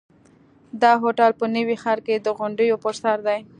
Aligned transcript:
دا 0.81 0.91
هوټل 1.03 1.31
په 1.39 1.45
نوي 1.55 1.75
ښار 1.83 1.99
کې 2.05 2.15
د 2.19 2.27
غونډیو 2.37 2.81
پر 2.83 2.93
سر 3.01 3.17
دی. 3.27 3.39